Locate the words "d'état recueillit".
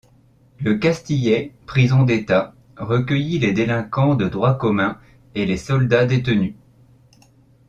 2.01-3.37